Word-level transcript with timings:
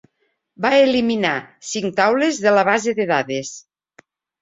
Va 0.65 0.71
eliminar 0.85 1.35
cinc 1.73 1.95
taules 2.01 2.43
de 2.49 2.57
la 2.59 2.67
base 2.73 2.99
de 3.03 3.11
dades. 3.17 3.57